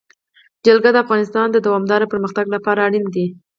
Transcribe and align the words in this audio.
جلګه 0.65 0.89
د 0.93 0.97
افغانستان 1.05 1.47
د 1.51 1.57
دوامداره 1.65 2.05
پرمختګ 2.13 2.45
لپاره 2.55 2.79
اړین 2.87 3.05
دي. 3.15 3.25